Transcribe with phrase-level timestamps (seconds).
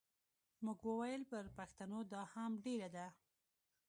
[0.63, 3.07] موږ وویل پر پښتنو دا هم ډېره ده.